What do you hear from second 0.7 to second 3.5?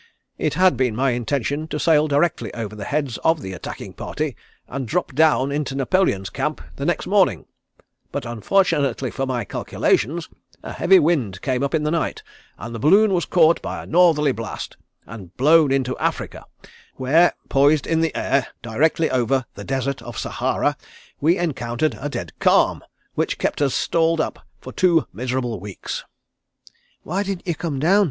been my intention to sail directly over the heads of